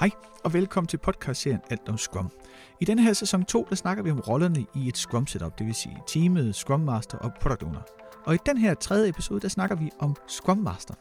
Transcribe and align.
Hej 0.00 0.10
og 0.44 0.52
velkommen 0.52 0.88
til 0.88 0.96
podcastserien 0.96 1.60
Alt 1.70 1.88
om 1.88 1.98
Scrum. 1.98 2.30
I 2.80 2.84
denne 2.84 3.02
her 3.02 3.12
sæson 3.12 3.44
2, 3.44 3.66
der 3.70 3.76
snakker 3.76 4.02
vi 4.02 4.10
om 4.10 4.20
rollerne 4.20 4.66
i 4.74 4.88
et 4.88 4.96
Scrum 4.96 5.26
setup, 5.26 5.58
det 5.58 5.66
vil 5.66 5.74
sige 5.74 5.98
teamet, 6.06 6.54
Scrum 6.54 6.80
Master 6.80 7.18
og 7.18 7.32
Product 7.40 7.62
Owner. 7.62 7.80
Og 8.26 8.34
i 8.34 8.38
den 8.46 8.58
her 8.58 8.74
tredje 8.74 9.08
episode, 9.08 9.40
der 9.40 9.48
snakker 9.48 9.76
vi 9.76 9.90
om 9.98 10.16
Scrum 10.28 10.58
Master. 10.58 10.94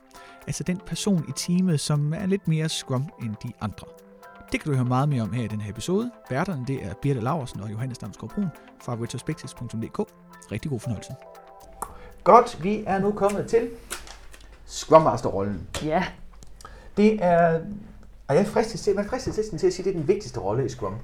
Altså 0.48 0.64
den 0.64 0.78
person 0.86 1.26
i 1.30 1.32
teamet, 1.36 1.80
som 1.80 2.14
er 2.14 2.26
lidt 2.26 2.48
mere 2.48 2.70
Scrum 2.70 3.10
end 3.24 3.36
de 3.44 3.52
andre. 3.62 3.88
Det 4.52 4.62
kan 4.62 4.72
du 4.72 4.76
høre 4.78 4.86
meget 4.88 5.10
mere 5.10 5.22
om 5.22 5.34
her 5.34 5.44
i 5.44 5.48
den 5.48 5.62
her 5.62 5.72
episode. 5.72 6.12
Værterne 6.30 6.66
det 6.68 6.86
er 6.86 6.94
Birte 7.02 7.20
Laversen 7.20 7.60
og 7.60 7.72
Johannes 7.72 7.98
Damsgaard 7.98 8.32
Brun 8.32 8.48
fra 8.82 8.96
retrospectives.dk. 8.96 10.00
Rigtig 10.52 10.72
god 10.72 10.80
fornøjelse. 10.80 11.12
Godt, 12.24 12.64
vi 12.64 12.84
er 12.88 13.00
nu 13.00 13.12
kommet 13.12 13.48
til 13.48 13.70
Scrum 14.66 15.02
Master-rollen. 15.02 15.68
Ja, 15.84 16.04
Det 16.98 17.24
er, 17.24 17.60
og 18.34 18.40
jeg 18.40 18.48
fristes 18.48 18.82
til, 18.82 18.96
man 18.96 19.06
fristes 19.06 19.38
næsten 19.38 19.58
til 19.58 19.68
at 19.68 19.74
sige, 19.74 19.84
at 19.84 19.86
det 19.86 19.96
er 19.96 20.00
den 20.00 20.08
vigtigste 20.08 20.40
rolle 20.40 20.66
i 20.66 20.70
Scrum. 20.70 20.96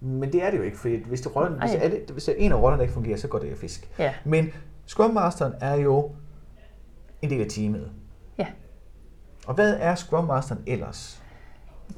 Men 0.00 0.32
det 0.32 0.44
er 0.44 0.50
det 0.50 0.58
jo 0.58 0.62
ikke, 0.62 0.78
for 0.78 0.88
hvis, 1.08 1.20
det 1.20 1.36
rollen, 1.36 1.58
hvis, 1.60 1.70
Ej. 1.74 1.80
alle, 1.82 2.00
hvis 2.12 2.30
en 2.36 2.52
af 2.52 2.56
rollerne 2.62 2.82
ikke 2.82 2.94
fungerer, 2.94 3.16
så 3.16 3.28
går 3.28 3.38
det 3.38 3.50
af 3.50 3.56
fisk. 3.56 3.88
ja, 3.98 4.12
Men 4.24 4.52
Scrum 4.86 5.10
Masteren 5.14 5.52
er 5.60 5.74
jo 5.74 6.10
en 7.22 7.30
del 7.30 7.40
af 7.40 7.46
teamet. 7.50 7.90
ja. 8.38 8.46
Og 9.46 9.54
hvad 9.54 9.76
er 9.80 9.94
Scrum 9.94 10.24
Masteren 10.24 10.62
ellers? 10.66 11.22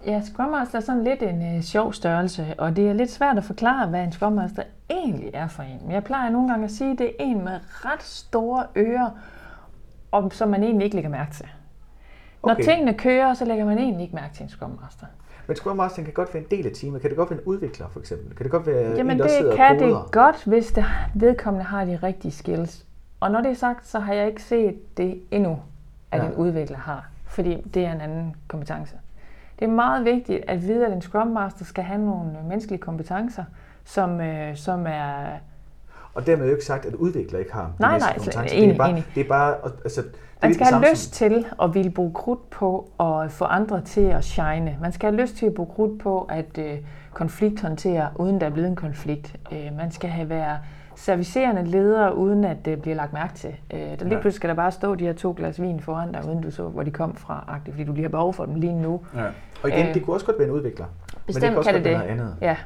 Ja, 0.07 0.23
Scrum 0.23 0.51
Master 0.51 0.79
er 0.79 0.83
sådan 0.83 1.05
lidt 1.05 1.23
en 1.23 1.57
øh, 1.57 1.63
sjov 1.63 1.93
størrelse, 1.93 2.55
og 2.59 2.77
det 2.77 2.89
er 2.89 2.93
lidt 2.93 3.11
svært 3.11 3.39
at 3.39 3.45
forklare, 3.45 3.87
hvad 3.89 4.05
en 4.05 4.13
Scrum 4.13 4.33
Master 4.33 4.63
egentlig 4.91 5.31
er 5.35 5.49
for 5.49 5.63
en. 5.63 5.79
Men 5.83 5.93
jeg 5.93 6.05
plejer 6.05 6.31
nogle 6.31 6.49
gange 6.49 6.65
at 6.65 6.71
sige, 6.71 6.93
at 6.93 6.99
det 6.99 7.07
er 7.07 7.13
en 7.19 7.45
med 7.45 7.61
ret 7.65 8.03
store 8.03 8.67
ører, 8.77 9.11
og 10.11 10.33
som 10.33 10.49
man 10.49 10.63
egentlig 10.63 10.85
ikke 10.85 10.97
lægger 10.97 11.11
mærke 11.11 11.35
til. 11.35 11.47
Når 12.47 12.53
Okay. 12.53 12.63
tingene 12.65 12.95
kører, 12.95 13.35
så 13.35 13.45
lægger 13.45 13.65
man 13.65 13.79
egentlig 13.79 14.03
ikke 14.03 14.15
mærke 14.15 14.35
til 14.35 14.43
en 14.43 14.49
Scrum 14.49 14.79
Master. 14.83 15.07
Men 15.47 15.57
Scrum 15.57 15.77
Masteren 15.77 16.05
kan 16.05 16.15
godt 16.15 16.35
være 16.35 16.43
en 16.43 16.49
del 16.51 16.67
af 16.67 16.73
teamet. 16.75 17.01
Kan 17.01 17.11
det 17.11 17.17
godt 17.17 17.31
være 17.31 17.39
en 17.41 17.45
udvikler, 17.47 17.89
for 17.89 18.01
eksempel? 18.01 18.37
Kan 18.37 18.45
det 18.45 18.51
godt 18.53 18.67
være 18.67 18.91
Jamen 18.97 19.11
en, 19.17 19.19
der 19.19 19.29
sidder 19.29 19.51
det 19.51 19.57
kan 19.57 19.83
og 19.93 20.05
det 20.05 20.13
godt, 20.13 20.45
hvis 20.45 20.73
det 20.73 20.85
vedkommende 21.15 21.65
har 21.65 21.85
de 21.85 21.99
rigtige 22.03 22.33
skills. 22.33 22.87
Og 23.21 23.31
når 23.31 23.41
det 23.41 23.51
er 23.51 23.55
sagt, 23.55 23.87
så 23.89 23.99
har 23.99 24.15
jeg 24.15 24.27
ikke 24.27 24.43
set 24.43 24.97
det 24.97 25.23
endnu, 25.31 25.59
at 26.11 26.23
Ja. 26.23 26.27
en 26.27 26.35
udvikler 26.35 26.79
har. 26.79 27.09
Fordi 27.27 27.63
det 27.75 27.85
er 27.87 27.93
en 27.93 28.01
anden 28.01 28.35
kompetence. 28.49 28.95
Det 29.59 29.65
er 29.65 29.71
meget 29.71 30.05
vigtigt 30.05 30.45
at 30.49 30.63
vide, 30.63 30.87
at 30.87 30.93
en 30.93 31.03
Scrum 31.03 31.27
Master 31.27 31.65
skal 31.65 31.85
have 31.85 32.01
nogle 32.01 32.33
menneskelige 32.49 32.81
kompetencer, 32.81 33.45
som, 33.85 34.21
øh, 34.21 34.57
som 34.57 34.87
er... 34.87 35.27
Og 36.15 36.27
dermed 36.27 36.47
jo 36.47 36.53
ikke 36.53 36.65
sagt, 36.65 36.85
at 36.87 36.95
udvikler 36.95 37.39
ikke 37.39 37.53
har 37.53 37.73
Nej, 37.79 37.99
nej, 37.99 38.09
kompetencer. 38.09 38.33
slet- 38.41 38.51
det, 38.51 38.59
er 38.59 38.63
enig, 38.65 38.77
bare, 38.77 38.91
enig. 38.91 39.05
det 39.15 39.21
er 39.25 39.29
bare, 39.29 39.55
altså, 39.85 40.03
det 40.03 40.09
er 40.43 40.47
Man 40.47 40.55
skal 40.55 40.67
have 40.67 40.85
lyst 40.91 41.13
til 41.15 41.47
at 41.63 41.75
ville 41.75 41.91
bruge 41.91 42.13
krudt 42.15 42.51
på 42.51 42.91
at 43.01 43.31
få 43.31 43.45
andre 43.45 43.81
til 43.81 44.01
at 44.01 44.25
shine. 44.25 44.77
Man 44.81 44.93
skal 44.93 45.11
have 45.13 45.23
lyst 45.23 45.37
til 45.37 45.47
at 45.47 45.55
bruge 45.55 45.69
krudt 45.75 46.01
på 46.03 46.21
at 46.31 46.59
øh, 46.59 46.79
konflikthåndtere, 47.13 48.09
uden 48.17 48.41
der 48.41 48.47
er 48.47 48.51
blevet 48.51 48.69
en 48.69 48.77
konflikt. 48.77 49.37
Øh, 49.53 49.77
man 49.77 49.91
skal 49.91 50.11
have 50.11 50.29
været 50.29 50.59
servicerende 50.97 51.65
leder, 51.71 52.11
uden 52.11 52.45
at 52.45 52.57
det 52.65 52.83
bliver 52.83 52.97
lagt 52.97 53.13
mærke 53.13 53.35
til. 53.35 53.55
Øh, 53.73 53.79
der 53.81 53.87
lige 53.87 53.99
Ja. 54.01 54.09
pludselig 54.09 54.35
skal 54.35 54.49
der 54.49 54.55
bare 54.57 54.73
stå 54.73 54.95
de 54.95 55.05
her 55.05 55.13
to 55.13 55.35
glas 55.37 55.63
vin 55.63 55.81
foran 55.81 56.13
dig, 56.13 56.25
uden 56.29 56.41
du 56.43 56.51
så, 56.51 56.63
hvor 56.69 56.83
de 56.83 56.91
kom 56.91 57.15
fra, 57.15 57.45
agtigt, 57.49 57.75
fordi 57.75 57.85
du 57.85 57.93
lige 57.93 58.03
har 58.03 58.09
behov 58.09 58.35
for 58.35 58.45
dem 58.45 58.55
lige 58.55 58.75
nu. 58.75 59.01
Ja. 59.17 59.25
Og 59.63 59.69
igen, 59.69 59.87
Øh, 59.89 59.95
det 59.95 60.05
kunne 60.05 60.17
også 60.17 60.27
godt 60.27 60.39
være 60.39 60.49
en 60.49 60.55
udvikler. 60.55 60.87
men 60.87 61.17
det 61.17 61.27
Bestemt 61.27 61.49
kan 61.49 61.57
også 61.59 61.71
kan 61.71 61.75
godt 61.79 61.85
det 61.85 61.93
være 61.99 62.09
det. 62.09 62.17
noget 62.17 62.21
andet. 62.31 62.37
Ja. 62.41 62.57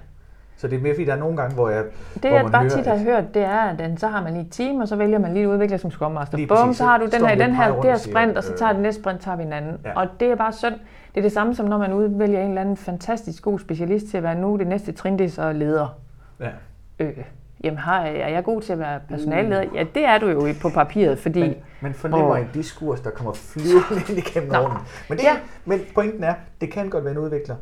Så 0.60 0.68
det 0.68 0.76
er 0.78 0.80
mere 0.82 0.94
fordi, 0.94 1.04
der 1.04 1.12
er 1.12 1.18
nogle 1.18 1.36
gange, 1.36 1.54
hvor 1.54 1.68
jeg... 1.68 1.84
Det 2.14 2.30
hvor 2.30 2.30
jeg 2.30 2.46
bare 2.52 2.62
hører, 2.62 2.76
tit 2.76 2.86
har 2.86 2.94
at- 2.94 3.00
hørt, 3.00 3.34
det 3.34 3.42
er, 3.42 3.58
at 3.58 3.78
den, 3.78 3.98
så 3.98 4.08
har 4.08 4.22
man 4.22 4.32
lige 4.32 4.42
et 4.44 4.52
team, 4.52 4.76
og 4.80 4.88
så 4.88 4.96
vælger 4.96 5.18
man 5.18 5.34
lige 5.34 5.48
udvikler 5.48 5.76
som 5.78 5.90
Scrum 5.90 6.12
Master. 6.12 6.36
Lige 6.36 6.46
Bum, 6.48 6.56
præcis. 6.56 6.76
så 6.78 6.84
har 6.84 6.98
du 6.98 7.06
den 7.06 7.26
her, 7.26 7.34
den 7.34 7.54
her, 7.54 7.74
det 7.74 7.84
her 7.84 7.92
og 7.92 8.00
sprint, 8.00 8.36
og 8.36 8.44
så 8.44 8.52
øh, 8.52 8.58
tager 8.58 8.72
det 8.72 8.82
næste 8.82 9.02
sprint, 9.02 9.20
tager 9.20 9.36
vi 9.36 9.42
en 9.42 9.52
anden. 9.52 9.76
Ja. 9.84 10.00
Og 10.00 10.06
det 10.20 10.30
er 10.30 10.34
bare 10.36 10.52
synd. 10.52 10.74
Det 11.14 11.20
er 11.20 11.22
det 11.22 11.32
samme 11.32 11.54
som 11.54 11.66
når 11.66 11.78
man 11.78 11.92
udvælger 11.92 12.40
en 12.40 12.48
eller 12.48 12.60
anden 12.60 12.76
fantastisk 12.76 13.42
god 13.42 13.58
specialist 13.58 14.06
til 14.10 14.16
at 14.16 14.22
være 14.22 14.34
nu. 14.34 14.56
Det 14.56 14.66
næste 14.66 14.92
trin, 14.92 15.18
det 15.18 15.24
er 15.24 15.30
så 15.30 15.52
leder. 15.52 15.98
Ja. 16.40 16.48
Øh, 16.98 17.12
jamen, 17.64 17.78
har, 17.78 18.00
er 18.00 18.28
jeg 18.28 18.44
god 18.44 18.60
til 18.62 18.72
at 18.72 18.78
være 18.78 19.00
personalleder? 19.08 19.64
Ja, 19.74 19.84
det 19.94 20.04
er 20.04 20.18
du 20.18 20.28
jo 20.28 20.46
på 20.62 20.68
papiret, 20.68 21.18
fordi... 21.18 21.40
Men 21.40 21.54
man 21.80 21.94
fornemmer 21.94 22.30
Åh. 22.30 22.40
en 22.40 22.48
diskurs, 22.54 23.00
der 23.00 23.10
kommer 23.10 23.32
flyvende 23.32 24.02
ind 24.08 24.18
igennem 24.18 24.50
rummet. 24.54 24.78
Men, 25.08 25.18
det, 25.18 25.24
Ja. 25.24 25.36
men 25.64 25.80
pointen 25.94 26.24
er, 26.24 26.34
det 26.60 26.72
kan 26.72 26.90
godt 26.90 27.04
være 27.04 27.12
en 27.12 27.18
udvikler. 27.18 27.54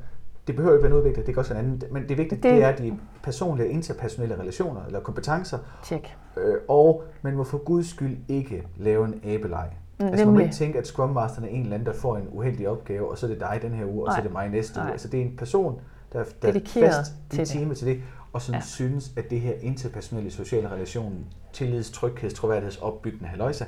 Det 0.47 0.57
behøver 0.57 0.75
ikke 0.77 0.83
være 0.85 0.93
en 0.93 0.99
udvikler, 0.99 1.25
det 1.25 1.35
kan 1.35 1.39
også 1.39 1.55
være 1.55 1.63
en 1.65 1.71
anden. 1.73 1.83
Men 1.93 2.09
det 2.09 2.19
vigtige, 2.19 2.37
det, 2.37 2.43
Det- 2.43 2.53
det 2.53 2.65
er 2.65 2.77
de 2.77 2.99
personlige 3.23 3.69
interpersonelle 3.69 4.39
relationer 4.39 4.85
eller 4.87 5.01
kompetencer. 5.01 5.59
Tjek. 5.85 6.17
Øh, 6.37 6.55
og 6.69 7.05
man 7.23 7.37
må 7.37 7.45
for 7.45 7.59
guds 7.59 7.91
skyld 7.91 8.17
ikke 8.29 8.67
lave 8.77 9.05
en 9.05 9.21
abeleg. 9.25 9.69
Mm, 9.99 10.07
Altså 10.07 10.17
man 10.25 10.27
må 10.27 10.31
nemlig. 10.31 10.45
ikke 10.45 10.57
tænke, 10.57 10.79
at 10.79 10.87
Scrum 10.87 11.11
Masteren 11.11 11.45
er 11.45 11.49
en 11.53 11.61
eller 11.63 11.75
anden, 11.75 11.87
der 11.87 11.93
får 11.93 12.17
en 12.17 12.29
uheldig 12.33 12.69
opgave, 12.69 13.11
og 13.11 13.19
så 13.19 13.27
er 13.27 13.31
det 13.31 13.41
dig 13.41 13.59
den 13.63 13.73
her 13.73 13.85
uge, 13.87 14.03
og 14.07 14.13
så 14.13 14.17
Nej. 14.17 14.19
er 14.19 14.23
det 14.23 14.33
mig 14.33 14.49
næste 14.49 14.79
uge. 14.81 14.85
Nej. 14.85 14.93
Altså 14.93 15.09
det 15.09 15.21
er 15.21 15.25
en 15.25 15.37
person, 15.37 15.81
der, 16.13 16.25
der 16.43 16.49
er 16.49 16.53
fast 16.53 17.13
til 17.31 17.39
i 17.39 17.41
det. 17.41 17.49
teamet 17.49 17.77
til 17.77 17.87
det, 17.87 18.03
og 18.33 18.43
som 18.43 18.55
ja. 18.55 18.61
Synes, 18.61 19.13
at 19.17 19.31
det 19.31 19.41
her 19.41 19.53
interpersonelle 19.61 20.31
sociale 20.31 20.69
relation, 20.71 21.15
tillids, 21.53 21.91
trygheds, 21.91 22.35
troværdigheds, 22.35 22.77
opbyggende 22.77 23.27
haløjse, 23.27 23.67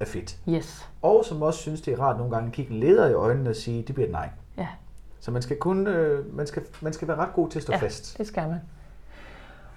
er 0.00 0.04
fedt. 0.04 0.38
Yes. 0.48 0.88
Og 1.02 1.24
som 1.24 1.42
også 1.42 1.60
synes, 1.60 1.80
det 1.80 1.94
er 1.94 2.00
rart 2.00 2.16
nogle 2.18 2.32
gange 2.34 2.46
at 2.46 2.52
kigge 2.52 2.72
en 2.74 2.80
leder 2.80 3.08
i 3.08 3.12
øjnene 3.12 3.50
og 3.50 3.56
sige, 3.56 3.82
det 3.82 3.94
bliver 3.94 4.06
et 4.06 4.12
nej. 4.12 4.28
Ja, 4.58 4.66
Så 5.26 5.32
man 5.32 5.42
skal 5.42 5.56
kun, 5.56 5.86
øh, 5.86 6.36
man 6.36 6.46
skal, 6.46 6.62
man 6.82 6.92
skal 6.92 7.08
være 7.08 7.16
ret 7.16 7.32
god 7.34 7.48
til 7.48 7.58
at 7.58 7.62
stå 7.62 7.72
Ja. 7.72 7.78
fast. 7.78 8.18
det 8.18 8.26
skal 8.26 8.48
man. 8.48 8.58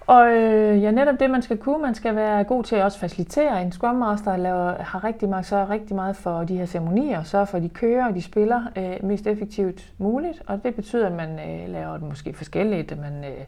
Og 0.06 0.30
øh, 0.30 0.82
ja, 0.82 0.90
netop 0.90 1.20
det, 1.20 1.30
man 1.30 1.42
skal 1.42 1.56
kunne. 1.56 1.82
Man 1.82 1.94
skal 1.94 2.16
være 2.16 2.44
god 2.44 2.64
til 2.64 2.76
at 2.76 2.84
også 2.84 2.98
facilitere. 2.98 3.62
En 3.62 3.72
Scrum 3.72 3.94
Master 3.96 4.36
laver, 4.36 4.82
har 4.82 5.04
rigtig 5.04 5.28
meget, 5.28 5.46
sørger 5.46 5.70
rigtig 5.70 5.96
meget 5.96 6.16
for 6.16 6.44
de 6.44 6.56
her 6.56 6.66
ceremonier, 6.66 7.22
sørger 7.22 7.44
for, 7.44 7.56
at 7.56 7.62
de 7.62 7.68
kører 7.68 8.08
og 8.08 8.14
de 8.14 8.22
spiller 8.22 8.62
øh, 8.76 8.96
mest 9.08 9.26
effektivt 9.26 9.92
muligt. 9.98 10.42
Og 10.46 10.64
det 10.64 10.74
betyder, 10.74 11.06
at 11.06 11.12
man 11.12 11.30
øh, 11.30 11.68
laver 11.68 11.92
det 11.92 12.02
måske 12.08 12.34
forskelligt, 12.34 12.92
at 12.92 12.98
man 12.98 13.24
øh, 13.24 13.44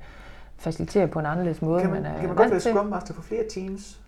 faciliterer 0.57 1.07
på 1.07 1.19
en 1.19 1.27
anderledes 1.27 1.63
måde, 1.63 1.81
Kan 1.81 1.91
man, 1.91 2.03
man 2.03 2.13
er 2.13 2.19
kan 2.19 2.29
man 2.29 2.37
godt 2.37 2.51
være. 2.51 2.61
Scrum 2.61 2.87
Master 2.87 3.15
for 3.15 3.23
flere 3.23 3.45
teams? 3.51 4.01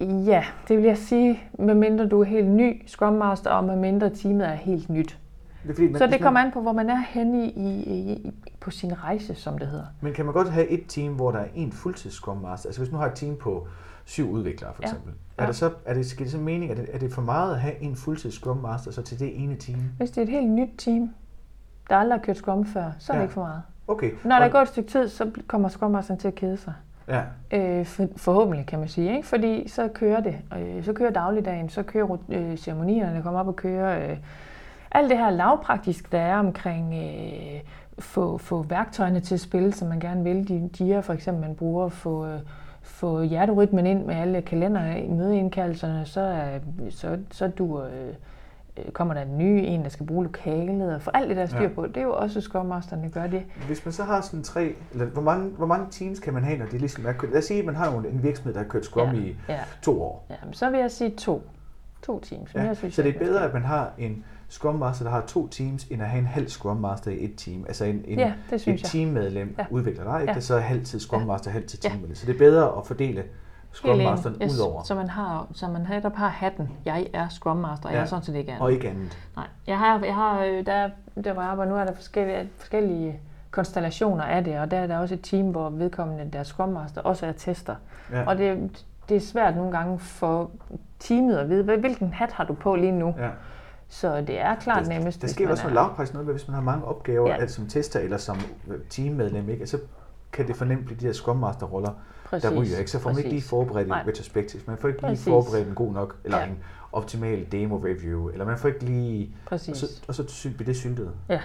Ja, 0.00 0.44
det 0.68 0.76
vil 0.76 0.84
jeg 0.84 0.98
sige, 0.98 1.42
medmindre 1.58 2.06
du 2.08 2.20
er 2.20 2.24
helt 2.24 2.48
ny 2.50 2.82
Scrum 2.86 3.12
Master, 3.12 3.50
og 3.50 3.64
medmindre 3.64 4.10
teamet 4.10 4.46
er 4.48 4.52
helt 4.54 4.90
nyt. 4.90 5.18
Det 5.64 5.70
er 5.70 5.74
fordi, 5.74 5.86
man, 5.88 5.98
Så 5.98 6.06
det 6.06 6.20
kommer 6.20 6.40
an 6.40 6.52
på, 6.52 6.60
hvor 6.60 6.72
man 6.72 6.90
er 6.90 7.02
henne 7.08 7.46
i, 7.46 7.50
i, 7.50 8.12
i, 8.12 8.30
på 8.60 8.70
sin 8.70 9.02
rejse, 9.04 9.34
som 9.34 9.58
det 9.58 9.68
hedder. 9.68 9.84
Men 10.00 10.12
kan 10.12 10.24
man 10.24 10.34
godt 10.34 10.50
have 10.50 10.68
et 10.68 10.82
team, 10.88 11.12
hvor 11.12 11.30
der 11.30 11.38
er 11.38 11.46
en 11.54 11.72
fuldtids 11.72 12.14
Scrum 12.14 12.36
Master? 12.36 12.68
Altså 12.68 12.80
hvis 12.80 12.92
nu 12.92 12.98
har 12.98 13.06
et 13.06 13.14
team 13.14 13.36
på 13.36 13.66
syv 14.04 14.30
udviklere 14.30 14.70
for 14.74 14.82
Ja. 14.82 14.88
eksempel. 14.88 15.12
Er, 15.38 15.42
Ja. 15.42 15.48
det 15.48 15.56
så, 15.56 15.70
er 15.84 15.94
det, 15.94 16.06
skal 16.06 16.24
det 16.24 16.32
så 16.32 16.38
mening, 16.38 16.70
er 16.70 16.74
det, 16.74 16.88
er 16.92 16.98
det 16.98 17.12
for 17.12 17.22
meget 17.22 17.52
at 17.54 17.60
have 17.60 17.82
en 17.82 17.96
fuldtids 17.96 18.34
Scrum 18.34 18.56
Master 18.56 18.90
så 18.90 19.02
til 19.02 19.18
det 19.18 19.42
ene 19.42 19.56
team? 19.56 19.78
Hvis 19.98 20.10
det 20.10 20.18
er 20.18 20.22
et 20.22 20.28
helt 20.28 20.50
nyt 20.50 20.70
team, 20.78 21.10
der 21.90 21.96
aldrig 21.96 22.18
har 22.18 22.24
kørt 22.24 22.36
Scrum 22.36 22.66
før, 22.66 22.90
så 22.98 23.12
er 23.12 23.16
Ja. 23.16 23.20
det 23.20 23.24
ikke 23.24 23.34
for 23.34 23.40
meget. 23.42 23.62
Okay. 23.88 24.10
Når 24.24 24.30
der 24.30 24.36
og- 24.40 24.46
er 24.46 24.48
gået 24.52 24.62
et 24.62 24.68
stykke 24.68 24.90
tid, 24.90 25.08
så 25.08 25.30
kommer 25.46 25.68
Scrum 25.68 25.90
Masteren 25.90 26.20
til 26.20 26.28
at 26.28 26.34
kede 26.34 26.56
sig. 26.56 26.72
Ja, 27.08 27.22
Øh, 27.52 27.86
for, 27.86 28.06
forhåbentlig 28.16 28.66
kan 28.66 28.78
man 28.78 28.88
sige, 28.88 29.16
ikke? 29.16 29.28
fordi 29.28 29.68
så 29.68 29.88
kører 29.88 30.20
det. 30.20 30.36
Øh, 30.58 30.84
så 30.84 30.92
kører 30.92 31.10
dagligdagen, 31.10 31.68
så 31.68 31.82
kører 31.82 32.16
øh, 32.28 32.56
ceremonierne, 32.56 33.16
der 33.16 33.22
kommer 33.22 33.40
op 33.40 33.48
og 33.48 33.56
kører. 33.56 34.10
Øh, 34.10 34.16
alt 34.94 35.10
det 35.10 35.18
her 35.18 35.30
lavpraktisk, 35.30 36.12
der 36.12 36.18
er 36.20 36.36
omkring 36.38 36.94
øh, 36.94 37.60
få, 37.98 38.38
få 38.38 38.62
værktøjerne 38.62 39.20
til 39.20 39.34
at 39.34 39.40
spille, 39.40 39.72
som 39.72 39.88
man 39.88 40.00
gerne 40.00 40.24
vil. 40.24 40.48
De 40.48 40.70
gear 40.78 41.00
for 41.00 41.12
eksempel, 41.12 41.40
man 41.46 41.54
bruger, 41.56 41.88
få, 41.88 42.26
øh, 42.26 42.40
få 42.82 43.22
hjerterytmen 43.22 43.86
ind 43.86 44.04
med 44.04 44.14
alle 44.14 44.42
kalender, 44.42 45.08
mødeindkaldelserne, 45.08 46.06
så, 46.06 46.20
er, 46.20 46.58
så, 46.90 47.18
så 47.30 47.48
du, 47.48 47.82
øh, 47.82 48.08
øh, 48.76 48.90
kommer 48.92 49.14
der 49.14 49.20
en 49.22 49.38
ny 49.38 49.64
en, 49.66 49.82
der 49.82 49.88
skal 49.88 50.06
bruge 50.06 50.24
lokalet, 50.24 50.94
og 50.94 51.02
få 51.02 51.10
alt 51.14 51.28
det 51.28 51.36
der 51.36 51.46
styr 51.46 51.62
Ja. 51.62 51.68
på. 51.68 51.86
Det 51.86 51.96
er 51.96 52.02
jo 52.02 52.14
også 52.14 52.40
Scrum 52.40 52.66
Masteren, 52.66 53.02
der 53.02 53.08
gør 53.08 53.26
det. 53.26 53.42
hvis 53.66 53.84
man 53.84 53.92
så 53.92 54.02
har 54.04 54.20
sådan 54.20 54.42
tre, 54.42 54.74
eller 54.92 55.06
hvor 55.06 55.22
mange, 55.22 55.50
hvor 55.50 55.66
mange 55.66 55.86
teams 55.90 56.20
kan 56.20 56.34
man 56.34 56.44
have, 56.44 56.58
når 56.58 56.66
det 56.66 56.80
ligesom 56.80 57.06
er 57.06 57.12
kørt? 57.12 57.30
Lad 57.30 57.38
os 57.38 57.44
sige, 57.44 57.60
at 57.60 57.66
man 57.66 57.74
har 57.74 57.90
en 57.98 58.22
virksomhed, 58.22 58.54
der 58.54 58.60
har 58.60 58.68
kørt 58.68 58.84
Scrum 58.84 59.08
Ja. 59.14 59.20
i 59.20 59.36
Ja. 59.48 59.58
to 59.82 60.02
år. 60.02 60.26
Ja, 60.30 60.34
men 60.44 60.54
så 60.54 60.70
vil 60.70 60.80
jeg 60.80 60.90
sige 60.90 61.10
to. 61.10 61.42
To 62.06 62.20
teams. 62.20 62.54
Ja. 62.54 62.62
Mere 62.62 62.74
synes 62.74 62.94
Så 62.94 63.02
det 63.02 63.08
jeg 63.14 63.14
er 63.22 63.26
bedre, 63.26 63.44
at 63.44 63.52
man 63.52 63.62
har 63.62 63.90
en 63.98 64.24
Scrum 64.48 64.74
Master, 64.74 65.04
der 65.04 65.10
har 65.10 65.20
to 65.20 65.48
teams, 65.48 65.84
end 65.84 66.02
at 66.02 66.08
have 66.08 66.18
en 66.20 66.26
halv 66.26 66.48
Scrum 66.48 66.76
Master 66.76 67.10
i 67.10 67.24
et 67.24 67.32
team. 67.36 67.64
Altså 67.68 67.84
en, 67.84 68.04
en, 68.06 68.18
Ja, 68.18 68.32
det 68.50 68.60
synes 68.60 68.80
et 68.80 68.94
jeg. 68.94 69.00
teammedlem 69.00 69.54
Ja. 69.58 69.64
udvikler 69.70 70.04
dig, 70.04 70.20
ikke? 70.20 70.30
Ja. 70.30 70.34
Det 70.34 70.44
så 70.44 70.54
er 70.54 70.60
halvtid 70.60 71.00
Scrum 71.00 71.20
Ja. 71.20 71.26
Master, 71.26 71.50
halvtid 71.50 71.78
Ja. 71.84 71.88
teammedlem. 71.88 72.14
Så 72.14 72.26
det 72.26 72.34
er 72.34 72.38
bedre 72.38 72.78
at 72.78 72.86
fordele 72.86 73.24
Scrum. 73.72 73.96
Masteren 73.98 74.36
yes, 74.42 74.54
ud 74.54 74.58
over, 74.60 74.82
Så 74.82 74.94
man 74.94 75.08
har, 75.08 75.46
så 75.52 75.68
man 75.68 75.86
netop 75.90 76.14
har 76.14 76.28
hatten. 76.28 76.68
Jeg 76.84 77.06
er 77.12 77.28
Scrum 77.28 77.56
Master, 77.56 77.86
og 77.86 77.92
Ja. 77.92 77.96
jeg 77.98 78.02
er 78.02 78.08
sådan 78.08 78.24
set 78.24 78.34
ikke 78.34 78.50
andet. 78.52 78.62
og 78.62 78.72
ikke 78.72 78.88
andet. 78.88 79.18
Nej, 79.36 79.46
jeg 79.66 79.78
har, 79.78 80.00
jeg 80.04 80.14
har 80.14 80.44
øh, 80.44 80.66
der, 80.66 80.90
der 81.24 81.32
hvor 81.32 81.42
jeg 81.42 81.50
arbejder 81.50 81.72
nu, 81.72 81.78
er 81.78 81.84
der 81.84 81.94
forskellige, 81.94 82.48
forskellige 82.56 83.20
konstellationer 83.50 84.24
af 84.24 84.44
det, 84.44 84.58
og 84.58 84.70
der 84.70 84.76
er 84.78 84.86
der 84.86 84.98
også 84.98 85.14
et 85.14 85.20
team, 85.22 85.50
hvor 85.50 85.70
vedkommende, 85.70 86.30
der 86.32 86.38
er 86.38 86.42
Scrum 86.42 86.68
Master, 86.68 87.00
også 87.00 87.26
er 87.26 87.32
tester. 87.32 87.74
Ja. 88.12 88.24
Og 88.26 88.38
det, 88.38 88.70
det 89.08 89.16
er 89.16 89.20
svært 89.20 89.56
nogle 89.56 89.72
gange 89.72 89.98
for 89.98 90.50
teamet 91.04 91.36
at 91.36 91.48
vide, 91.48 91.62
hvilken 91.78 92.12
hat 92.12 92.32
har 92.32 92.44
du 92.44 92.54
på 92.54 92.74
lige 92.76 92.92
nu. 92.92 93.14
Ja. 93.18 93.28
Så 93.88 94.20
det 94.20 94.40
er 94.40 94.54
klart 94.54 94.88
nemmest, 94.88 95.20
Der 95.20 95.26
hvis 95.26 95.34
sker 95.34 95.44
man 95.44 95.52
også 95.52 95.62
noget 95.64 95.74
lavpris 95.74 96.12
noget, 96.12 96.28
hvis 96.28 96.48
man 96.48 96.54
har 96.54 96.62
mange 96.62 96.84
opgaver, 96.84 97.28
Ja. 97.30 97.36
altså 97.36 97.56
som 97.56 97.66
tester 97.66 98.00
eller 98.00 98.16
som 98.16 98.36
øh, 98.68 98.78
teammedlem, 98.90 99.48
ikke? 99.48 99.66
så 99.66 99.78
kan 100.32 100.46
det 100.48 100.56
fornemt 100.56 100.84
blive 100.86 101.00
de 101.00 101.04
her 101.06 101.12
Scrum 101.12 101.36
Master 101.36 101.66
roller, 101.66 101.90
Præcis, 102.24 102.50
der 102.50 102.60
ryger. 102.60 102.78
Ikke? 102.78 102.90
Så 102.90 102.98
får 102.98 103.10
man 103.10 103.18
ikke 103.18 103.30
lige 103.30 103.38
præcis. 103.40 103.50
forberedt 103.50 103.86
en 103.88 103.94
retrospective, 103.94 104.62
man 104.66 104.76
får 104.76 104.88
ikke 104.88 105.00
lige 105.00 105.08
Præcis. 105.10 105.24
forberedt 105.24 105.68
en 105.68 105.74
god 105.74 105.92
nok, 105.92 106.16
eller 106.24 106.38
Ja. 106.38 106.46
en 106.46 106.58
optimal 106.92 107.46
demo 107.52 107.76
review, 107.76 108.28
eller 108.28 108.44
man 108.46 108.58
får 108.58 108.68
ikke 108.68 108.84
lige... 108.84 109.36
Og 109.44 109.48
Præcis. 109.48 109.76
så, 109.76 109.86
og 110.08 110.14
så 110.14 110.48
bliver 110.56 110.66
det 110.66 110.76
syltet. 110.76 111.10
Ja. 111.28 111.40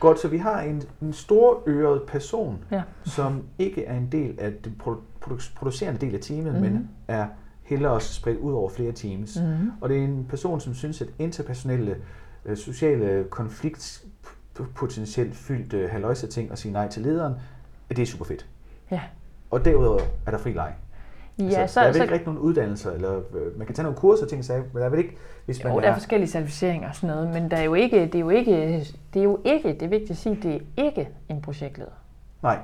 Godt, 0.00 0.20
så 0.20 0.28
vi 0.28 0.38
har 0.38 0.60
en, 0.60 0.82
en 1.02 1.12
stor 1.12 1.62
øret 1.66 2.02
person, 2.02 2.58
Ja. 2.70 2.82
som 3.04 3.42
ikke 3.58 3.84
er 3.84 3.96
en 3.96 4.08
del 4.12 4.34
af 4.40 4.52
den 4.64 4.76
produ- 4.82 5.24
produ- 5.24 5.54
producerende 5.56 6.00
del 6.06 6.14
af 6.14 6.20
teamet, 6.20 6.52
Mhm. 6.52 6.62
mm-hmm. 6.62 6.72
men 6.74 6.90
er 7.08 7.26
heller 7.64 7.88
også 7.88 8.14
spredt 8.14 8.38
ud 8.38 8.52
over 8.52 8.68
flere 8.68 8.92
teams. 8.92 9.38
Mhm. 9.40 9.70
Og 9.80 9.88
det 9.88 9.98
er 9.98 10.04
en 10.04 10.26
person, 10.28 10.60
som 10.60 10.74
synes, 10.74 11.02
at 11.02 11.08
interpersonelle, 11.18 11.96
øh, 12.44 12.56
sociale 12.56 13.24
konflikt 13.30 14.04
potentielt 14.74 15.34
fyldte 15.34 15.88
haløjse 15.88 16.26
ting 16.26 16.50
og 16.50 16.58
sige 16.58 16.72
nej 16.72 16.88
til 16.88 17.02
lederen, 17.02 17.34
at 17.90 17.96
det 17.96 18.02
er 18.02 18.06
super 18.06 18.24
fedt. 18.24 18.46
Ja. 18.90 19.00
Og 19.50 19.64
derudover 19.64 20.00
er 20.26 20.30
der 20.30 20.38
fri 20.38 20.52
leg. 20.52 20.72
Ja, 21.38 21.44
altså, 21.44 21.74
så, 21.74 21.80
der 21.80 21.86
er 21.86 21.90
vel 21.90 21.96
så, 21.96 22.02
ikke 22.02 22.14
rigtig 22.14 22.26
nogen 22.26 22.40
uddannelser, 22.40 22.92
eller 22.92 23.16
øh, 23.16 23.58
man 23.58 23.66
kan 23.66 23.76
tage 23.76 23.82
nogle 23.82 23.98
kurser 23.98 24.24
og 24.24 24.30
ting, 24.30 24.44
så, 24.44 24.52
men 24.52 24.80
der 24.80 24.84
er 24.84 24.88
vel 24.88 24.98
ikke, 24.98 25.16
hvis 25.44 25.64
man 25.64 25.72
jo, 25.72 25.80
der 25.80 25.88
er 25.88 25.94
forskellige 25.94 26.30
certificeringer 26.30 26.88
og 26.88 26.94
sådan 26.94 27.16
noget, 27.16 27.28
men 27.34 27.50
der 27.50 27.56
er 27.56 27.62
jo 27.62 27.74
ikke, 27.74 28.00
det 28.06 28.14
er 28.14 28.20
jo 28.20 28.30
ikke, 28.30 28.86
det 29.14 29.20
er 29.20 29.24
jo 29.24 29.40
ikke, 29.44 29.68
det 29.68 29.82
er 29.82 29.88
vigtigt 29.88 30.10
at 30.10 30.16
sige, 30.16 30.38
det 30.42 30.54
er 30.54 30.84
ikke 30.84 31.08
en 31.28 31.42
projektleder. 31.42 31.90
Nej, 32.42 32.58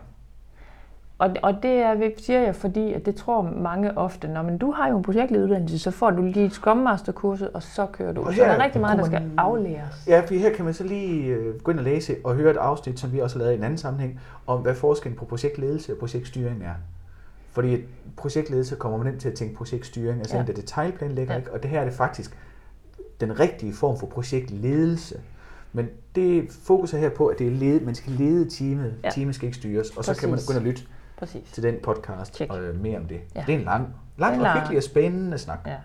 Og, 1.21 1.31
og 1.43 1.55
det 1.63 1.71
er, 1.71 2.11
siger 2.19 2.41
jeg, 2.41 2.55
fordi 2.55 2.93
at 2.93 3.07
det 3.07 3.15
tror 3.15 3.43
mange 3.43 3.99
ofte, 3.99 4.29
når 4.29 4.43
men 4.43 4.59
du 4.59 4.71
har 4.73 4.89
jo 4.89 4.97
en 4.97 5.03
projektlederuddannelse, 5.03 5.79
så 5.79 5.91
får 5.91 6.11
du 6.11 6.23
lige 6.23 6.45
et 6.47 6.53
Scrum 6.53 6.77
Master 6.77 7.13
kursus, 7.13 7.49
og 7.49 7.63
så 7.63 7.87
kører 7.87 8.13
du. 8.13 8.23
Og 8.23 8.33
Så 8.35 8.41
der 8.41 8.47
her 8.47 8.53
er 8.53 8.65
rigtig 8.65 8.81
meget, 8.81 8.99
der 8.99 9.05
skal 9.05 9.31
aflæres. 9.37 10.05
Ja, 10.07 10.21
for 10.21 10.35
her 10.35 10.53
kan 10.55 10.65
man 10.65 10.75
så 10.75 10.85
lige 10.85 11.25
øh, 11.27 11.61
gå 11.61 11.71
ind 11.71 11.79
og 11.79 11.85
læse 11.85 12.17
og 12.25 12.35
høre 12.35 12.51
et 12.51 12.57
afsnit, 12.57 13.01
som 13.01 13.13
vi 13.13 13.19
også 13.19 13.37
har 13.39 13.45
lavet 13.45 13.55
i 13.55 13.59
en 13.59 13.65
anden 13.65 13.79
sammenhæng, 13.79 14.21
om 14.47 14.61
hvad 14.61 14.75
forskellen 14.75 15.19
på 15.19 15.25
projektledelse 15.25 15.93
og 15.93 15.99
projektstyring 15.99 16.63
er. 16.63 16.75
Fordi 17.53 17.77
projektledelse 18.17 18.77
kommer 18.77 18.99
man 18.99 19.07
ind 19.13 19.21
til 19.21 19.29
at 19.29 19.35
tænke 19.35 19.55
projektstyring, 19.55 20.19
altså 20.19 20.37
Ja. 20.37 20.41
en, 20.41 20.47
der 20.47 20.53
detaljplanlægger, 20.53 21.33
Ja. 21.35 21.39
ikke? 21.39 21.53
og 21.53 21.63
det 21.63 21.71
her 21.71 21.81
er 21.81 21.85
det 21.85 21.95
faktisk 21.95 22.39
den 23.21 23.41
rigtige 23.41 23.73
form 23.73 23.99
for 23.99 24.07
projektledelse. 24.07 25.21
Men 25.73 25.89
det 26.15 26.47
fokuser 26.65 26.99
her 26.99 27.09
på, 27.11 27.27
at 27.27 27.39
det 27.39 27.47
er 27.47 27.51
led, 27.51 27.81
man 27.81 27.95
skal 27.95 28.13
lede 28.13 28.51
teamet, 28.51 28.95
Ja. 29.05 29.11
teamet 29.11 29.35
skal 29.35 29.47
ikke 29.47 29.59
styres, 29.59 29.91
og 29.97 30.05
så 30.05 30.15
kan 30.17 30.29
man 30.29 30.37
Præcis. 30.37 30.49
gå 30.49 30.53
ind 30.53 30.59
og 30.59 30.65
lytte 30.67 30.83
Præcis. 31.21 31.53
til 31.53 31.63
den 31.63 31.75
podcast 31.83 32.35
Check. 32.35 32.53
og 32.53 32.61
øh, 32.63 32.81
mere 32.83 32.99
om 32.99 33.05
det. 33.05 33.21
Ja. 33.35 33.41
Ja. 33.41 33.45
Det 33.47 33.55
er 33.55 33.59
en 33.59 33.65
lang, 33.65 33.89
lang 34.19 34.35
Det 34.41 34.47
er 34.47 34.51
og 34.51 34.59
hyggelig 34.61 34.77
og 34.77 34.83
spændende 34.83 35.39
snak. 35.39 35.59
Ja. 35.67 35.77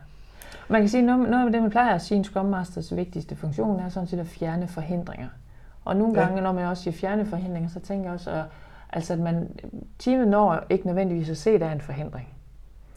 Man 0.68 0.82
kan 0.82 0.90
sige, 0.90 1.02
noget, 1.02 1.30
noget 1.30 1.46
af 1.46 1.52
det, 1.52 1.62
man 1.62 1.72
plejer 1.72 1.96
at 1.96 2.02
sige, 2.02 2.18
en 2.18 2.24
Scrum 2.24 2.46
Masters 2.46 2.96
vigtigste 2.96 3.36
funktion 3.36 3.80
er 3.80 3.90
sådan 3.90 4.08
set 4.08 4.20
at 4.20 4.28
fjerne 4.28 4.68
forhindringer. 4.68 5.28
Og 5.86 5.96
nogle 5.96 6.20
Ja. 6.20 6.26
gange, 6.26 6.42
når 6.42 6.52
man 6.54 6.66
også 6.66 6.84
siger 6.84 6.94
fjerne 6.96 7.26
forhindringer, 7.26 7.70
så 7.70 7.80
tænker 7.80 8.04
jeg 8.06 8.14
også, 8.14 8.32
at, 8.32 8.44
altså, 8.94 9.14
at 9.14 9.20
man, 9.20 9.50
teamet 10.00 10.28
når 10.28 10.64
ikke 10.70 10.86
nødvendigvis 10.88 11.30
at 11.30 11.38
se, 11.38 11.50
at 11.50 11.60
der 11.62 11.68
er 11.68 11.72
en 11.72 11.82
forhindring. 11.82 12.28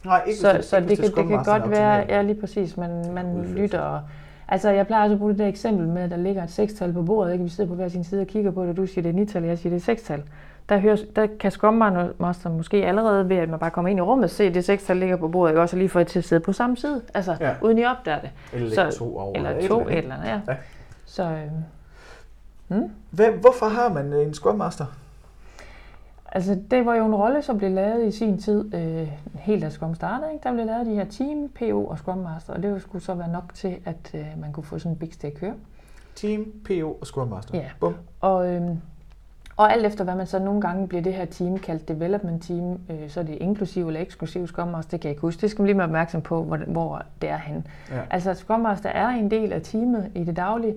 Nej, 0.05 0.23
ikke 0.27 0.39
Så, 0.41 0.53
hvis 0.55 0.65
så 0.65 0.77
ikke 0.77 0.89
det, 0.89 0.99
hvis 0.99 1.11
kan, 1.11 1.23
det 1.29 1.29
kan 1.29 1.45
godt 1.45 1.71
være, 1.71 2.05
ja 2.09 2.23
lige 2.23 2.41
præcis, 2.41 2.77
man, 2.77 3.13
man 3.13 3.27
Udført. 3.37 3.55
lytter. 3.57 3.81
Og, 3.81 4.01
altså 4.49 4.71
jeg 4.71 4.87
plejer 4.87 5.03
også 5.03 5.13
at 5.13 5.19
bruge 5.19 5.33
det 5.33 5.39
der 5.39 5.47
eksempel 5.47 5.89
med, 5.89 6.03
at 6.03 6.11
der 6.11 6.17
ligger 6.17 6.43
et 6.43 6.51
sekstal 6.51 6.93
på 6.93 7.03
bordet, 7.03 7.33
ikke? 7.33 7.45
vi 7.45 7.51
sidder 7.51 7.69
på 7.69 7.75
hver 7.75 7.89
sin 7.89 8.05
side 8.05 8.21
og 8.21 8.27
kigger 8.27 8.51
på 8.51 8.63
det, 8.63 8.71
og 8.71 8.77
du 8.77 8.87
siger 8.87 9.03
det 9.03 9.09
er 9.09 9.13
nital, 9.15 9.43
og 9.43 9.49
jeg 9.49 9.59
siger 9.59 9.71
det 9.71 9.81
er 9.81 9.85
sekstal. 9.85 10.23
Der, 10.69 10.79
hører, 10.79 10.97
der 11.17 11.27
kan 11.41 11.51
Scrum 11.51 11.75
Master 12.19 12.51
måske 12.51 12.87
allerede 12.87 13.29
ved, 13.29 13.37
at 13.37 13.49
man 13.49 13.59
bare 13.59 13.71
kommer 13.71 13.89
ind 13.89 13.99
i 13.99 14.03
rummet, 14.03 14.31
se 14.31 14.55
det 14.55 14.65
sekstal 14.65 14.97
ligger 14.97 15.17
på 15.17 15.29
bordet, 15.29 15.51
ikke? 15.53 15.61
også 15.61 15.77
lige 15.77 15.89
få 15.89 15.99
det 15.99 16.07
til 16.07 16.19
at 16.19 16.25
sidde 16.25 16.41
på 16.41 16.53
samme 16.53 16.77
side, 16.77 17.03
altså 17.15 17.37
ja. 17.41 17.55
Uden 17.63 17.79
I 17.79 17.85
opdager 17.85 18.21
det. 18.21 18.31
Eller 18.53 18.91
så- 18.91 18.99
to 18.99 19.19
over. 19.19 19.37
Eller 19.37 19.69
to, 19.69 19.81
andet. 19.81 19.93
et 19.93 19.99
eller 19.99 20.15
andet, 20.15 20.29
ja. 20.29 20.41
Ja. 20.49 20.57
Så 21.05 21.23
øh, 21.25 21.43
hmm? 22.69 22.91
Hvad, 23.11 23.31
hvorfor 23.31 23.67
har 23.67 23.89
man 23.93 24.13
en 24.13 24.35
Scrum 24.35 24.57
Master? 24.57 24.85
Altså, 26.33 26.59
det 26.71 26.87
var 26.87 26.95
jo 26.95 27.07
en 27.07 27.15
rolle, 27.15 27.43
som 27.43 27.59
blev 27.59 27.71
lavet 27.71 28.07
i 28.07 28.11
sin 28.11 28.39
tid, 28.39 28.75
øh, 28.75 29.09
helt 29.35 29.63
da 29.63 29.69
Scrum 29.71 29.95
startede. 29.95 30.33
Ikke? 30.33 30.43
Der 30.43 30.53
blev 30.53 30.67
lavet 30.67 30.87
de 30.87 30.95
her 30.95 31.05
team, 31.05 31.49
PO 31.59 31.87
og 31.87 31.99
Scrum 31.99 32.19
Master, 32.19 32.53
og 32.53 32.63
det 32.63 32.83
skulle 32.83 33.05
så 33.05 33.15
være 33.15 33.29
nok 33.29 33.55
til, 33.55 33.77
at 33.85 34.11
øh, 34.15 34.27
man 34.41 34.53
kunne 34.53 34.65
få 34.65 34.79
sådan 34.79 34.93
en 34.93 34.99
big 34.99 35.15
stack 35.15 35.35
køre. 35.41 35.55
Team, 36.15 36.53
PO 36.65 36.93
og 37.01 37.07
Scrum 37.07 37.29
Master. 37.29 37.59
Ja. 37.59 37.65
Bum. 37.81 37.95
Og, 38.21 38.49
øh, 38.55 38.63
og 39.59 39.73
alt 39.73 39.87
efter 39.87 40.05
hvad 40.05 40.15
man 40.15 40.27
så 40.27 40.39
nogle 40.39 40.61
gange 40.61 40.89
bliver 40.89 41.03
det 41.03 41.15
her 41.15 41.25
team 41.25 41.59
kaldt 41.59 41.89
development 41.89 42.43
team, 42.43 42.73
øh, 42.91 43.09
så 43.09 43.21
er 43.21 43.25
det 43.25 43.35
inklusiv 43.41 43.87
eller 43.87 44.01
eksklusiv 44.01 44.47
Scrum 44.47 44.69
Master, 44.69 44.91
det 44.91 45.01
kan 45.01 45.09
jeg 45.09 45.13
ikke 45.13 45.21
huske. 45.21 45.41
Det 45.41 45.51
skal 45.51 45.63
man 45.63 45.67
lige 45.67 45.77
være 45.79 45.87
opmærksom 45.87 46.21
på, 46.23 46.43
hvor, 46.45 46.57
hvor 46.67 47.03
det 47.23 47.31
er 47.31 47.37
henne. 47.37 47.65
Ja. 47.91 48.01
Altså 48.11 48.35
Scrum 48.35 48.61
Master 48.61 48.89
er 48.89 49.09
en 49.09 49.31
del 49.31 49.53
af 49.53 49.61
teamet 49.63 50.11
i 50.15 50.25
det 50.25 50.37
daglige, 50.37 50.73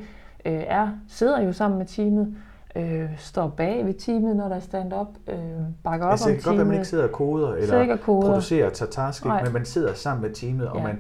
øh, 0.46 0.64
er, 0.68 0.90
sidder 1.10 1.42
jo 1.42 1.54
sammen 1.54 1.78
med 1.78 1.86
teamet, 1.86 2.36
øh, 2.76 3.10
står 3.18 3.48
bag 3.48 3.86
ved 3.86 3.94
teamet, 3.94 4.36
når 4.36 4.48
der 4.48 4.56
er 4.56 4.60
stand-up, 4.60 5.08
øh, 5.28 5.36
bakker 5.84 6.06
op 6.06 6.12
Altså, 6.12 6.30
om 6.30 6.36
det 6.36 6.44
kan 6.44 6.50
godt 6.50 6.58
være, 6.58 6.62
at 6.62 6.68
man 6.68 6.74
teamet. 6.74 6.76
ikke 6.76 6.88
sidder 6.88 7.04
og 7.04 7.12
koder, 7.12 7.56
ikke 7.56 7.74
eller 7.74 7.94
og 7.94 8.00
koder. 8.00 8.22
producerer 8.30 8.66
og 8.66 8.74
tager 8.74 8.90
task, 8.92 9.22
ikke? 9.22 9.28
Nej. 9.30 9.44
men 9.44 9.54
man 9.54 9.66
sidder 9.66 9.94
sammen 9.94 10.22
med 10.22 10.30
teamet, 10.36 10.68
og 10.68 10.78
Ja. 10.78 10.84
man 10.84 11.00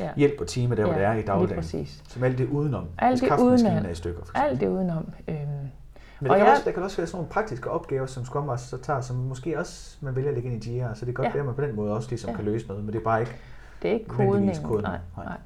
Ja. 0.00 0.08
hjælper 0.16 0.44
teamet 0.44 0.78
der, 0.78 0.84
hvor 0.84 0.92
Ja, 0.92 0.98
det 0.98 1.06
er 1.06 1.12
i 1.14 1.22
dagligdagen. 1.22 1.60
præcis. 1.62 2.02
Som 2.08 2.24
alt 2.24 2.38
det 2.38 2.48
udenom. 2.48 2.84
Alt 2.98 3.20
det 3.20 3.30
udenom. 3.40 3.84
er 3.84 3.88
i 3.90 3.94
stykker. 3.94 4.22
Alt 4.34 4.60
det 4.60 4.68
udenom. 4.68 5.08
Øhm, 5.28 5.36
Men 6.22 6.30
Og 6.30 6.34
der 6.34 6.38
kan, 6.38 6.46
jeg- 6.46 6.52
også, 6.52 6.64
der 6.64 6.72
kan 6.72 6.82
også 6.82 6.96
være 6.96 7.06
sådan 7.06 7.16
nogle 7.16 7.30
praktiske 7.32 7.70
opgaver, 7.70 8.06
som 8.06 8.24
Scrum 8.24 8.44
Master 8.44 8.76
så 8.76 8.82
tager, 8.82 9.00
som 9.00 9.16
måske 9.16 9.58
også 9.58 9.96
man 10.00 10.16
vælger 10.16 10.30
at 10.30 10.34
lægge 10.34 10.52
ind 10.52 10.64
i 10.64 10.70
Jira, 10.76 10.94
så 10.94 11.06
det 11.06 11.14
kan 11.16 11.24
godt 11.24 11.26
Ja. 11.26 11.32
være, 11.32 11.40
at 11.40 11.46
man 11.46 11.54
på 11.54 11.60
den 11.62 11.76
måde 11.76 11.92
også 11.92 12.08
ligesom 12.10 12.30
Ja. 12.30 12.36
kan 12.36 12.44
løse 12.44 12.66
noget, 12.68 12.84
men 12.84 12.92
det 12.92 12.98
er 13.00 13.04
bare 13.04 13.20
ikke 13.20 13.32
det 13.82 13.88
er 13.90 13.94
ikke 13.94 14.06
kodning. 14.08 14.62
kodning. 14.62 14.82
Nej, 14.82 14.98
Nej. 15.16 15.24
nej. 15.24 15.36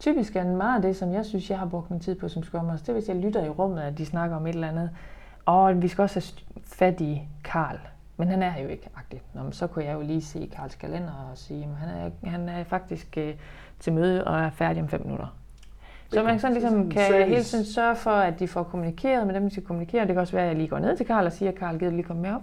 Typisk 0.00 0.36
er 0.36 0.42
det 0.42 0.52
meget 0.54 0.76
af 0.76 0.82
det, 0.82 0.96
som 0.96 1.12
jeg 1.12 1.24
synes, 1.24 1.50
jeg 1.50 1.58
har 1.58 1.66
brugt 1.66 1.90
min 1.90 2.00
tid 2.00 2.14
på 2.14 2.28
som 2.28 2.42
Scrum 2.42 2.64
Master, 2.64 2.84
det 2.84 2.88
er, 2.88 2.92
hvis 2.92 3.08
jeg 3.08 3.16
lytter 3.16 3.44
i 3.44 3.48
rummet, 3.48 3.82
at 3.82 3.98
de 3.98 4.06
snakker 4.06 4.36
om 4.36 4.46
et 4.46 4.54
eller 4.54 4.68
andet. 4.68 4.90
Og 5.46 5.82
vi 5.82 5.88
skal 5.88 6.02
også 6.02 6.14
have 6.54 6.62
fat 6.64 7.00
i 7.00 7.28
Karl. 7.44 7.78
Men 8.16 8.28
han 8.28 8.42
er 8.42 8.58
jo 8.62 8.68
ikke 8.68 8.88
agtigt. 8.96 9.22
Nå, 9.34 9.42
men 9.42 9.52
så 9.52 9.66
kunne 9.66 9.84
jeg 9.84 9.94
jo 9.94 10.00
lige 10.00 10.22
se 10.22 10.50
Karls 10.56 10.74
kalender 10.74 11.28
og 11.30 11.38
sige, 11.38 11.62
at 11.64 11.88
han 11.88 11.88
er, 12.24 12.28
han 12.30 12.48
er 12.48 12.64
faktisk 12.64 13.18
øh, 13.18 13.34
til 13.80 13.92
møde 13.92 14.24
og 14.24 14.40
er 14.40 14.50
færdig 14.50 14.82
om 14.82 14.88
fem 14.88 15.02
minutter. 15.02 15.36
Så 16.12 16.22
man 16.22 16.38
sådan 16.40 16.54
ligesom 16.54 16.72
Sådan 16.72 16.90
kan 16.90 17.06
service. 17.06 17.26
hele 17.28 17.42
tiden 17.44 17.64
sørge 17.64 17.96
for, 17.96 18.10
at 18.10 18.38
de 18.38 18.48
får 18.48 18.62
kommunikeret 18.62 19.26
med 19.26 19.34
dem, 19.34 19.42
de 19.42 19.50
skal 19.50 19.62
kommunikere. 19.62 20.00
Det 20.00 20.08
kan 20.08 20.18
også 20.18 20.32
være, 20.32 20.42
at 20.42 20.48
jeg 20.48 20.56
lige 20.56 20.68
går 20.68 20.78
ned 20.78 20.96
til 20.96 21.06
Karl 21.06 21.26
og 21.26 21.32
siger, 21.32 21.48
at 21.50 21.58
Karl 21.58 21.78
gider 21.78 21.92
lige 21.92 22.02
komme 22.02 22.22
med 22.22 22.30
op. 22.30 22.42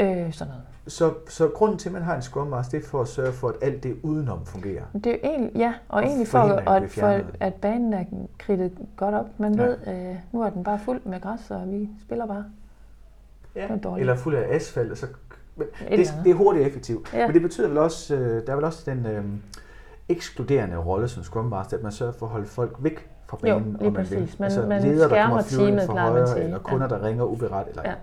Øh, 0.00 0.32
sådan 0.32 0.50
noget. 0.52 0.62
Så, 0.86 1.12
så 1.28 1.48
grunden 1.48 1.78
til, 1.78 1.88
at 1.88 1.92
man 1.92 2.02
har 2.02 2.16
en 2.16 2.22
Scrum 2.22 2.46
Master, 2.46 2.78
det 2.78 2.84
er 2.86 2.88
for 2.90 3.00
at 3.02 3.08
sørge 3.08 3.32
for, 3.32 3.48
at 3.48 3.54
alt 3.62 3.82
det 3.82 3.96
udenom 4.02 4.46
fungerer. 4.46 4.82
Det 4.94 5.06
er 5.06 5.10
jo 5.12 5.18
egentlig, 5.24 5.50
ja, 5.56 5.74
og, 5.88 5.96
Og 5.96 6.04
egentlig 6.04 6.28
for, 6.28 6.38
at 6.38 6.82
at, 6.82 6.90
for, 6.90 7.20
at 7.40 7.54
banen 7.54 7.92
er 7.92 8.04
kridtet 8.38 8.72
godt 8.96 9.14
op. 9.14 9.26
Man 9.38 9.54
Ja. 9.54 9.62
ved, 9.62 9.76
øh, 9.86 10.16
nu 10.32 10.42
er 10.42 10.50
den 10.50 10.64
bare 10.64 10.78
fuld 10.84 11.00
med 11.04 11.20
græs, 11.20 11.50
og 11.50 11.62
vi 11.72 11.88
spiller 12.06 12.26
bare. 12.26 12.44
Ja. 13.56 13.66
Er. 13.84 13.96
Eller 13.96 14.16
fuld 14.16 14.34
af 14.36 14.54
asfalt. 14.54 14.90
Og 14.92 14.96
så, 14.98 15.06
men 15.56 15.66
Et 15.90 15.98
det, 15.98 16.14
det 16.24 16.30
er 16.30 16.34
hurtigt 16.34 16.62
og 16.62 16.68
effektivt. 16.68 17.14
Ja. 17.14 17.26
Men 17.26 17.34
det 17.34 17.42
betyder 17.42 17.68
vel 17.68 17.78
også, 17.78 18.14
øh, 18.14 18.46
der 18.46 18.52
er 18.52 18.56
vel 18.56 18.64
også 18.64 18.90
den 18.90 19.06
øh, 19.06 19.24
ekskluderende 20.08 20.76
rolle 20.76 21.08
som 21.08 21.22
Scrum 21.22 21.44
Master, 21.44 21.76
at 21.76 21.82
man 21.82 21.92
sørger 21.92 22.12
for 22.12 22.26
at 22.26 22.32
holde 22.32 22.46
folk 22.46 22.76
væk 22.78 23.08
fra 23.26 23.38
Jo, 23.48 23.58
banen. 23.58 23.72
lige 23.72 23.88
og 23.88 23.92
man 23.92 23.94
præcis. 23.94 24.38
Man- 24.38 24.44
altså 24.44 24.66
man 24.66 24.82
ledere, 24.82 25.08
der 25.10 25.22
kommer 25.26 25.42
teamet, 25.42 25.74
man 25.88 25.98
højre, 25.98 26.22
at 26.22 26.28
sige. 26.28 26.42
eller 26.44 26.58
kunder, 26.58 26.88
der 26.88 27.02
ringer 27.02 27.24
uberet, 27.24 27.68
eller 27.68 27.82
Ja. 27.84 27.94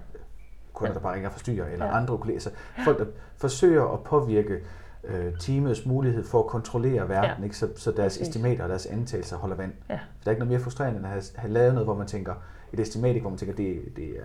kunder, 0.74 0.92
Ja. 0.92 0.94
der 0.94 1.00
bare 1.04 1.14
ringer 1.16 1.30
og 1.30 1.34
forstyrrer, 1.34 1.68
eller 1.68 1.86
Ja. 1.86 1.98
andre 1.98 2.18
kolleger. 2.18 2.40
Så 2.40 2.50
folk, 2.86 3.00
der 3.00 3.06
forsøger 3.38 3.94
at 3.94 4.00
påvirke 4.04 4.60
øh, 5.04 5.38
teamets 5.40 5.86
mulighed 5.86 6.24
for 6.24 6.40
at 6.40 6.46
kontrollere 6.48 7.10
verden, 7.10 7.32
Ja. 7.40 7.44
ikke? 7.44 7.58
Så, 7.58 7.70
så 7.76 7.92
deres 7.92 8.14
Præcis. 8.14 8.28
estimater 8.28 8.64
og 8.64 8.70
deres 8.70 8.86
antagelser 8.86 9.38
holder 9.38 9.56
vand. 9.56 9.72
Ja. 9.90 9.96
For 9.96 10.00
der 10.24 10.28
er 10.28 10.32
ikke 10.32 10.40
noget 10.40 10.52
mere 10.52 10.60
frustrerende, 10.64 10.98
end 10.98 11.06
at 11.06 11.12
have, 11.12 11.24
have 11.36 11.54
lavet 11.54 11.74
noget, 11.74 11.88
hvor 11.88 11.96
man 11.96 12.08
tænker, 12.08 12.34
et 12.74 12.80
estimat, 12.80 13.22
hvor 13.22 13.30
man 13.30 13.38
tænker, 13.40 13.56
det, 13.56 13.82
det 13.96 14.10
er, 14.10 14.24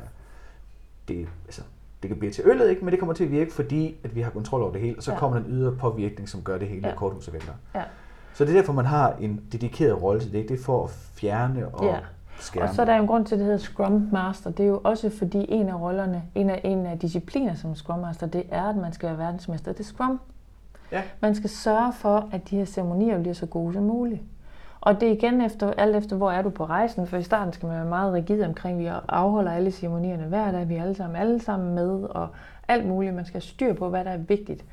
det, 1.08 1.28
altså, 1.46 1.62
det 2.02 2.08
kan 2.08 2.18
blive 2.18 2.32
til 2.32 2.44
øllet, 2.46 2.70
ikke? 2.70 2.84
men 2.84 2.90
det 2.92 2.98
kommer 2.98 3.12
til 3.14 3.24
at 3.24 3.30
virke, 3.30 3.52
fordi 3.52 3.96
at 4.04 4.14
vi 4.14 4.20
har 4.20 4.30
kontrol 4.30 4.62
over 4.62 4.72
det 4.72 4.80
hele, 4.80 4.96
og 4.96 5.02
så 5.02 5.12
Ja. 5.12 5.18
kommer 5.18 5.38
der 5.38 5.44
en 5.46 5.52
ydre 5.52 5.72
påvirkning, 5.72 6.28
som 6.28 6.42
gør 6.42 6.58
det 6.58 6.68
hele 6.68 6.88
Ja. 6.88 6.94
korthuset 6.94 7.32
vælter. 7.34 7.52
Ja. 7.74 7.82
Så 8.34 8.44
det 8.44 8.50
er 8.50 8.58
derfor, 8.58 8.72
man 8.72 8.84
har 8.84 9.12
en 9.20 9.40
dedikeret 9.52 10.02
rolle 10.02 10.20
til 10.20 10.32
det. 10.32 10.48
Det 10.48 10.58
er 10.60 10.62
for 10.64 10.84
at 10.84 10.90
fjerne 10.90 11.68
og 11.68 11.84
Ja. 11.84 11.96
skærme. 12.38 12.68
Og 12.68 12.74
så 12.74 12.82
er 12.82 12.86
der 12.86 12.94
en 12.96 13.06
grund 13.06 13.26
til, 13.26 13.34
at 13.34 13.38
det 13.38 13.44
hedder 13.44 13.58
Scrum 13.58 14.08
Master. 14.12 14.50
Det 14.50 14.64
er 14.64 14.68
jo 14.68 14.80
også 14.84 15.10
fordi 15.18 15.46
en 15.48 15.68
af 15.68 15.80
rollerne, 15.80 16.22
en 16.34 16.50
af, 16.50 16.60
en 16.64 16.86
af 16.86 16.98
discipliner 16.98 17.54
som 17.54 17.74
Scrum 17.74 17.98
Master, 17.98 18.26
det 18.26 18.42
er, 18.50 18.62
at 18.64 18.76
man 18.76 18.92
skal 18.92 19.08
være 19.08 19.18
verdensmester. 19.18 19.72
Det 19.72 19.80
er 19.80 19.84
Scrum. 19.84 20.20
Ja. 20.92 21.02
Man 21.20 21.34
skal 21.34 21.50
sørge 21.50 21.92
for, 21.92 22.28
at 22.32 22.50
de 22.50 22.56
her 22.56 22.64
ceremonier 22.64 23.20
bliver 23.20 23.34
så 23.34 23.46
gode 23.46 23.74
som 23.74 23.82
muligt. 23.82 24.20
Og 24.80 25.00
det 25.00 25.08
er 25.08 25.12
igen 25.12 25.40
efter, 25.40 25.72
alt 25.72 25.96
efter, 25.96 26.16
hvor 26.16 26.30
er 26.30 26.42
du 26.42 26.50
på 26.50 26.64
rejsen, 26.64 27.06
for 27.06 27.16
i 27.16 27.22
starten 27.22 27.52
skal 27.52 27.66
man 27.66 27.76
være 27.76 27.88
meget 27.88 28.12
rigid 28.12 28.44
omkring, 28.44 28.78
vi 28.78 28.90
afholder 29.08 29.52
alle 29.52 29.70
ceremonierne 29.70 30.24
hver 30.24 30.52
dag, 30.52 30.68
vi 30.68 30.74
er 30.74 30.82
alle 30.82 30.94
sammen, 30.94 31.16
alle 31.16 31.42
sammen 31.42 31.74
med, 31.74 32.02
og 32.02 32.28
alt 32.68 32.86
muligt. 32.86 33.14
Man 33.14 33.24
skal 33.24 33.34
have 33.34 33.42
styr 33.48 33.74
på, 33.74 33.88
hvad 33.88 34.04
der 34.04 34.10
er 34.10 34.16
vigtigt 34.16 34.64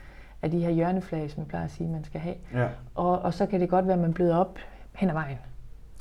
af 0.41 0.51
de 0.51 0.59
her 0.59 0.69
hjørneflag, 0.69 1.31
som 1.31 1.39
jeg 1.39 1.47
plejer 1.47 1.65
at 1.65 1.71
sige, 1.71 1.89
man 1.89 2.03
skal 2.03 2.21
have. 2.21 2.35
Ja. 2.53 2.67
Og, 2.95 3.19
og 3.19 3.33
så 3.33 3.45
kan 3.45 3.59
det 3.59 3.69
godt 3.69 3.87
være, 3.87 3.95
at 3.95 4.01
man 4.01 4.13
bløder 4.13 4.37
op 4.37 4.57
hen 4.93 5.09
ad 5.09 5.13
vejen. 5.13 5.37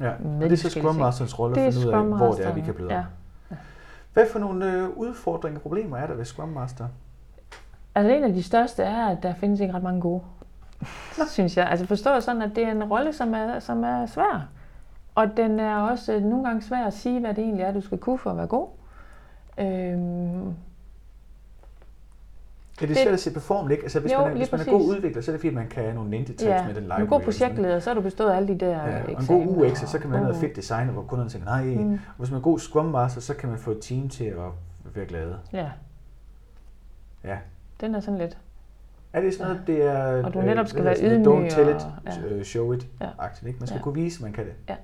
Ja. 0.00 0.10
Og 0.10 0.40
de 0.40 0.44
det 0.44 0.52
er 0.52 0.56
så 0.56 0.70
Scrum. 0.70 0.94
Masters 0.94 1.38
rolle 1.38 1.60
at 1.60 1.74
finde 1.74 1.88
ud 1.88 1.92
af, 1.92 2.04
hvor 2.04 2.32
det 2.32 2.46
er, 2.46 2.52
vi 2.52 2.60
kan 2.60 2.74
bløde 2.74 2.94
ja. 2.94 2.98
op. 2.98 3.04
Hvad 4.12 4.26
for 4.32 4.38
nogle 4.38 4.72
øh, 4.72 4.88
udfordringer 4.88 5.58
og 5.58 5.62
problemer 5.62 5.96
er 5.96 6.06
der 6.06 6.14
ved 6.14 6.24
Scrum 6.24 6.48
Master? 6.48 6.88
Altså 7.94 8.12
en 8.12 8.24
af 8.24 8.32
de 8.32 8.42
største 8.42 8.82
er, 8.82 9.06
at 9.06 9.22
der 9.22 9.34
findes 9.34 9.60
ikke 9.60 9.74
ret 9.74 9.82
mange 9.82 10.00
gode, 10.00 10.22
synes 11.28 11.56
jeg. 11.56 11.66
Altså 11.70 11.86
forstå 11.86 12.20
sådan, 12.20 12.42
at 12.42 12.50
det 12.56 12.64
er 12.64 12.70
en 12.70 12.84
rolle, 12.84 13.12
som 13.12 13.34
er, 13.34 13.58
som 13.58 13.84
er 13.84 14.06
svær. 14.06 14.48
Og 15.14 15.36
den 15.36 15.60
er 15.60 15.76
også 15.76 16.12
øh, 16.12 16.22
nogle 16.22 16.44
gange 16.46 16.62
svær 16.62 16.84
at 16.86 16.92
sige, 16.94 17.20
hvad 17.20 17.30
det 17.34 17.44
egentlig 17.44 17.62
er, 17.62 17.72
du 17.72 17.80
skal 17.80 17.98
kunne 17.98 18.18
for 18.18 18.30
at 18.30 18.36
være 18.36 18.46
god. 18.46 18.68
Øhm, 19.58 20.54
Ja, 22.80 22.86
det 22.86 22.90
er 22.90 22.94
Det- 22.94 23.02
svært 23.04 23.14
at 23.14 23.20
se 23.20 23.34
på 23.34 23.40
formen, 23.40 23.70
ikke? 23.70 23.82
Altså, 23.82 24.00
hvis, 24.00 24.12
Jo, 24.12 24.18
man 24.20 24.30
er, 24.32 24.36
hvis 24.36 24.52
man 24.52 24.60
er 24.60 24.64
god 24.64 24.88
udvikler, 24.88 25.22
så 25.22 25.30
er 25.30 25.32
det 25.32 25.40
fordi, 25.40 25.54
man 25.54 25.68
kan 25.68 25.82
have 25.82 25.94
nogle 25.94 26.10
ninja 26.10 26.26
tricks 26.26 26.42
Ja, 26.42 26.66
med 26.66 26.74
den 26.74 26.82
en 26.84 26.92
live 26.98 27.08
god 27.08 27.20
projektleder, 27.20 27.80
så 27.80 27.90
har 27.90 27.94
du 27.94 28.00
bestået 28.00 28.32
alle 28.34 28.48
de 28.48 28.58
der 28.58 28.70
Ja, 28.86 29.02
og 29.04 29.10
en 29.10 29.26
god 29.26 29.46
UX, 29.66 29.78
så 29.88 29.98
kan 29.98 30.10
man 30.10 30.18
have 30.18 30.22
noget 30.24 30.36
og- 30.36 30.40
fedt 30.40 30.56
design, 30.56 30.88
hvor 30.88 31.02
kunderne 31.02 31.30
tænker, 31.30 31.46
nej, 31.48 31.64
Mm. 31.64 31.82
mm. 31.90 32.00
hvis 32.18 32.30
man 32.30 32.38
er 32.38 32.42
god 32.42 32.58
Scrum 32.58 32.84
Master, 32.84 33.20
så 33.20 33.34
kan 33.34 33.48
man 33.48 33.58
få 33.58 33.70
et 33.70 33.78
team 33.80 34.08
til 34.08 34.24
at 34.24 34.36
være 34.94 35.06
glade. 35.06 35.38
Ja, 35.52 35.70
Ja. 37.24 37.38
den 37.80 37.94
er 37.94 38.00
sådan 38.00 38.18
lidt. 38.18 38.38
Er 39.16 39.20
det 39.20 39.34
sådan 39.34 39.46
noget, 39.52 39.66
det 39.66 39.82
er... 39.82 40.24
Og 40.24 40.34
du 40.34 40.38
øh, 40.38 40.44
netop 40.44 40.66
skal 40.68 40.84
være 40.84 40.96
ydmyg 41.02 41.26
Don't 41.26 41.50
tell 41.54 41.68
it, 41.68 41.76
og- 41.76 42.30
øh, 42.30 42.44
show 42.44 42.72
it, 42.72 42.86
Ja. 43.00 43.08
agtigt, 43.18 43.46
ikke? 43.48 43.58
Man 43.58 43.66
skal 43.66 43.76
Ja. 43.78 43.82
kunne 43.82 43.94
vise, 43.94 44.18
at 44.18 44.22
man 44.22 44.32
kan 44.32 44.44
det. 44.44 44.52
Ja. 44.68 44.76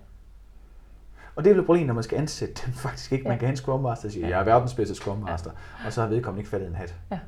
Og 1.36 1.44
det 1.44 1.50
er 1.50 1.54
vel 1.54 1.60
et 1.60 1.66
problem, 1.66 1.86
når 1.86 1.94
man 1.94 2.02
skal 2.02 2.18
ansætte 2.18 2.54
dem 2.66 2.72
faktisk 2.84 3.12
ikke. 3.12 3.24
Man 3.24 3.32
Ja. 3.32 3.38
kan 3.38 3.46
have 3.46 3.50
en 3.52 3.56
Scrum 3.56 3.80
Master, 3.80 4.08
siger, 4.08 4.26
Ja. 4.28 4.32
jeg 4.34 4.40
er 4.40 4.44
verdens 4.44 4.74
bedste 4.74 4.94
Scrum 4.94 5.18
Master, 5.18 5.50
og 5.86 5.92
så 5.92 6.00
har 6.02 6.08
vedkommende 6.08 6.40
ikke 6.40 6.50
faldet 6.50 6.68
en 6.68 6.74
hat. 6.74 6.94
Ja. 7.10 7.18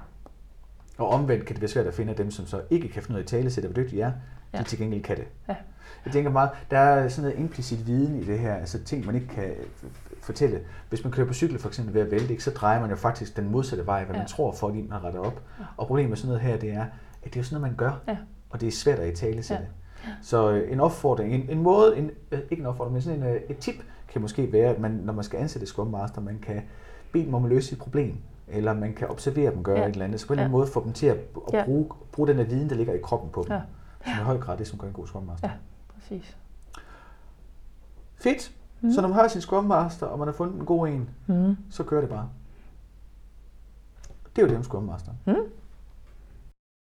Og 0.99 1.09
omvendt 1.09 1.45
kan 1.47 1.55
det 1.55 1.63
være 1.63 1.69
svært 1.69 1.87
at 1.87 1.95
finde 1.95 2.15
dem, 2.15 2.31
som 2.31 2.47
så 2.47 2.61
ikke 2.71 2.89
kan 2.89 3.03
finde 3.03 3.13
noget 3.13 3.25
i 3.25 3.37
tale, 3.37 3.51
sætte, 3.51 3.69
hvor 3.69 3.83
dygtige 3.83 4.03
er, 4.03 4.13
Ja. 4.55 4.59
de 4.59 4.65
til 4.65 4.79
gengæld 4.79 5.03
kan 5.03 5.17
det. 5.17 5.25
Ja. 5.49 5.57
Jeg 6.05 6.13
tænker 6.13 6.31
meget, 6.31 6.51
der 6.71 6.79
er 6.79 7.09
sådan 7.09 7.31
noget 7.31 7.45
implicit 7.45 7.87
viden 7.87 8.17
i 8.21 8.25
det 8.25 8.39
her, 8.39 8.55
altså 8.55 8.85
ting, 8.85 9.07
man 9.07 9.15
ikke 9.15 9.27
kan 9.29 9.51
fortælle. 10.25 10.61
Hvis 10.89 11.05
man 11.05 11.13
kører 11.13 11.27
på 11.27 11.35
cykel 11.35 11.59
for 11.59 11.69
eksempel 11.69 11.95
ved 11.95 12.01
at 12.01 12.11
vælte, 12.11 12.41
så 12.41 12.51
drejer 12.51 12.81
man 12.81 12.91
jo 12.91 12.97
faktisk 12.97 13.37
den 13.37 13.51
modsatte 13.51 13.87
vej, 13.87 14.05
hvad 14.05 14.15
Ja. 14.15 14.21
man 14.21 14.29
tror, 14.29 14.53
fordi 14.53 14.83
man 14.83 14.93
har 14.93 15.05
rettet 15.05 15.21
op. 15.23 15.43
Ja. 15.61 15.65
Og 15.77 15.87
problemet 15.87 16.09
med 16.09 16.17
sådan 16.17 16.29
noget 16.29 16.43
her, 16.43 16.57
det 16.57 16.71
er, 16.73 16.83
at 17.23 17.25
det 17.25 17.37
er 17.37 17.41
jo 17.41 17.45
sådan 17.45 17.61
noget, 17.61 17.73
man 17.73 17.77
gør, 17.77 18.01
Ja. 18.09 18.17
og 18.51 18.61
det 18.61 18.67
er 18.67 18.73
svært 18.73 18.99
at 18.99 19.13
i 19.13 19.17
tale. 19.17 19.43
Ja. 19.51 19.59
Så 20.23 20.51
øh, 20.51 20.73
en 20.73 20.81
opfordring, 20.81 21.35
en, 21.35 21.51
en 21.51 21.63
måde, 21.63 21.97
en, 21.97 22.11
øh, 22.31 22.39
ikke 22.51 22.61
en 22.61 22.67
opfordring, 22.67 22.93
men 22.93 23.03
sådan 23.03 23.19
en, 23.23 23.27
øh, 23.27 23.41
et 23.49 23.59
tip 23.59 23.75
kan 24.09 24.21
måske 24.23 24.53
være, 24.53 24.71
at 24.71 24.81
man, 24.81 24.91
når 24.91 25.13
man 25.13 25.25
skal 25.25 25.41
ansætte 25.41 25.67
Scrum 25.67 25.87
Master, 25.87 26.21
man 26.21 26.39
kan 26.39 26.63
bede 27.13 27.25
dem 27.25 27.35
om 27.35 27.45
at 27.45 27.51
løse 27.51 27.73
et 27.73 27.79
problem, 27.79 28.17
eller 28.49 28.75
man 28.75 28.95
kan 28.95 29.09
observere 29.09 29.55
dem 29.55 29.63
gøre 29.63 29.79
Ja. 29.79 29.87
et 29.87 29.93
eller 29.93 30.05
andet, 30.05 30.21
så 30.21 30.27
på 30.27 30.33
en 30.33 30.39
eller 30.39 30.43
Ja. 30.43 30.45
anden 30.45 30.59
måde 30.59 30.67
få 30.67 30.85
dem 30.85 30.93
til 30.93 31.07
at, 31.07 31.17
at 31.17 31.53
Ja. 31.53 31.65
bruge, 31.65 31.89
bruge 32.13 32.29
den 32.29 32.39
der 32.39 32.45
viden, 32.45 32.69
der 32.71 32.75
ligger 32.77 32.95
i 32.95 32.99
kroppen 33.03 33.31
på 33.31 33.43
dem, 33.43 33.53
Ja. 33.53 33.61
som 34.05 34.13
i 34.21 34.25
høj 34.25 34.39
grad 34.39 34.59
det, 34.59 34.67
som 34.67 34.79
gør 34.79 34.87
en 34.87 34.93
god 34.93 35.07
Scrum 35.07 35.23
Master. 35.23 35.49
Ja. 35.49 35.55
Præcis. 35.95 36.37
Fedt. 38.17 38.53
Mm. 38.85 38.93
Så 38.93 39.01
når 39.01 39.09
man 39.09 39.19
har 39.19 39.29
sin 39.29 39.41
Scrum 39.41 39.65
Master, 39.65 40.07
og 40.07 40.19
man 40.19 40.29
har 40.29 40.33
fundet 40.33 40.61
en 40.61 40.65
god 40.67 40.89
en, 40.89 41.11
Mm. 41.27 41.57
så 41.71 41.85
kører 41.85 42.01
det 42.01 42.11
bare. 42.11 42.29
Det 44.37 44.43
er 44.43 44.47
jo 44.47 44.49
det 44.49 44.57
om 44.57 44.63
Scrum 44.63 44.83
Master. 44.83 45.13
Mm. 45.27 45.35